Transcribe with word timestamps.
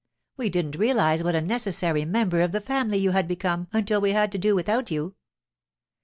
We 0.35 0.49
didn't 0.49 0.79
realize 0.79 1.21
what 1.21 1.35
a 1.35 1.41
necessary 1.41 2.05
member 2.05 2.41
of 2.41 2.53
the 2.53 2.59
family 2.59 2.97
you 2.97 3.11
had 3.11 3.27
become 3.27 3.67
until 3.71 4.01
we 4.01 4.13
had 4.13 4.31
to 4.31 4.39
do 4.39 4.55
without 4.55 4.89
you. 4.89 5.13